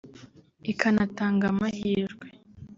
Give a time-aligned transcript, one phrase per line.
[0.71, 2.27] ikanatanga amahirwe